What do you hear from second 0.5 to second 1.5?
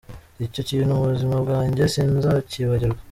kintu mu buzima